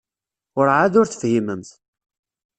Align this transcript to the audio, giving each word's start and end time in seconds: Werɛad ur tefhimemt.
Werɛad 0.55 0.93
ur 0.99 1.07
tefhimemt. 1.07 1.69